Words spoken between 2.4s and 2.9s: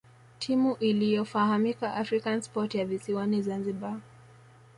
Sport ya